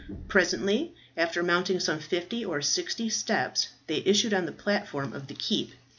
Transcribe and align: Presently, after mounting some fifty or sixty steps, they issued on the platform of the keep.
Presently, 0.27 0.95
after 1.15 1.43
mounting 1.43 1.79
some 1.79 1.99
fifty 1.99 2.43
or 2.43 2.59
sixty 2.59 3.07
steps, 3.07 3.67
they 3.85 3.97
issued 4.03 4.33
on 4.33 4.47
the 4.47 4.51
platform 4.51 5.13
of 5.13 5.27
the 5.27 5.35
keep. 5.35 5.73